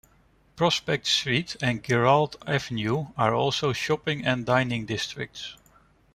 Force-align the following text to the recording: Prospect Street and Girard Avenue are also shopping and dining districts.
Prospect 0.55 1.05
Street 1.05 1.55
and 1.61 1.83
Girard 1.83 2.35
Avenue 2.47 3.09
are 3.15 3.35
also 3.35 3.71
shopping 3.71 4.25
and 4.25 4.47
dining 4.47 4.87
districts. 4.87 5.57